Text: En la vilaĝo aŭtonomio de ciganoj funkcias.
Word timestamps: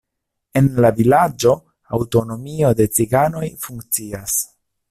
En 0.61 0.69
la 0.85 0.89
vilaĝo 0.99 1.53
aŭtonomio 1.99 2.75
de 2.81 2.91
ciganoj 2.97 3.47
funkcias. 3.67 4.43